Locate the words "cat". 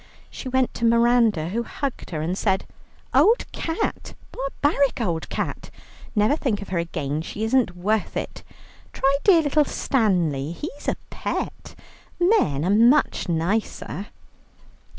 3.51-4.15, 5.29-5.69